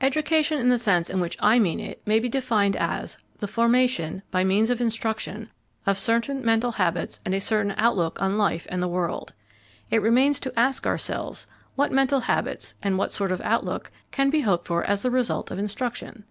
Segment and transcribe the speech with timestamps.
[0.00, 4.22] Education, in the sense in which I mean it, may be defined as the formation,
[4.30, 5.50] by means of instruction,
[5.84, 9.32] of certain mental habits and a certain outlook on life and the world.
[9.90, 14.42] It remains to ask ourselves, what mental habits, and what sort of outlook, can be
[14.42, 16.22] hoped for as the result of instruction?